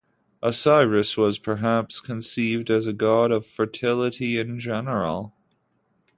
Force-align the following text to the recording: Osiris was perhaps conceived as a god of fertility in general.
Osiris 0.41 1.15
was 1.15 1.37
perhaps 1.37 1.99
conceived 1.99 2.71
as 2.71 2.87
a 2.87 2.91
god 2.91 3.29
of 3.31 3.45
fertility 3.45 4.39
in 4.39 4.59
general. 4.59 5.35